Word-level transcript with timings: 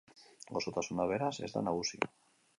Gozotasuna, 0.57 1.05
beraz, 1.13 1.31
ez 1.49 1.51
da 1.59 1.65
nagusi. 1.69 2.05